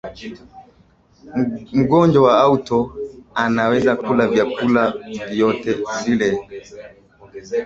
[1.73, 2.95] mgonjwa wa auto
[3.35, 6.37] anaweza kula vyakula vyovyote vile